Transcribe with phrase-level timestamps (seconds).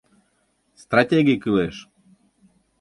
[0.83, 1.75] Стратегий кӱлеш!